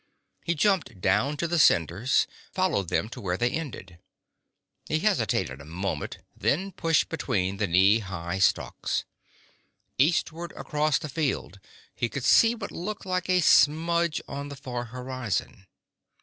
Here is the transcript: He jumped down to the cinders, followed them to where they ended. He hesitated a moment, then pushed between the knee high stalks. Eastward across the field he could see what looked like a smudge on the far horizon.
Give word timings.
He 0.43 0.55
jumped 0.55 0.99
down 0.99 1.37
to 1.37 1.47
the 1.47 1.59
cinders, 1.59 2.25
followed 2.51 2.89
them 2.89 3.07
to 3.09 3.21
where 3.21 3.37
they 3.37 3.51
ended. 3.51 3.99
He 4.87 4.97
hesitated 5.01 5.61
a 5.61 5.65
moment, 5.65 6.17
then 6.35 6.71
pushed 6.71 7.07
between 7.07 7.57
the 7.57 7.67
knee 7.67 7.99
high 7.99 8.39
stalks. 8.39 9.05
Eastward 9.99 10.53
across 10.53 10.97
the 10.97 11.07
field 11.07 11.59
he 11.93 12.09
could 12.09 12.23
see 12.25 12.55
what 12.55 12.71
looked 12.71 13.05
like 13.05 13.29
a 13.29 13.41
smudge 13.41 14.23
on 14.27 14.49
the 14.49 14.55
far 14.55 14.85
horizon. 14.85 15.67